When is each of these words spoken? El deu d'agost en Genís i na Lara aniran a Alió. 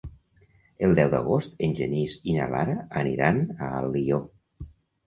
El 0.87 0.95
deu 0.99 1.11
d'agost 1.11 1.61
en 1.67 1.77
Genís 1.81 2.17
i 2.33 2.35
na 2.39 2.49
Lara 2.55 2.77
aniran 3.05 3.43
a 3.55 3.73
Alió. 3.85 4.25